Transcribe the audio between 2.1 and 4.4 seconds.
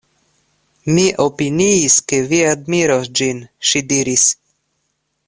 ke vi admiros ĝin, ŝi diris.